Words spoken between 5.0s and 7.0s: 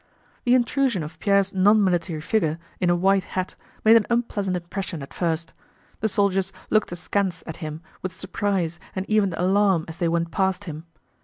at first. The soldiers looked